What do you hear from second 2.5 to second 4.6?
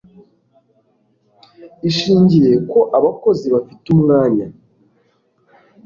ko abakozi bafite umwanya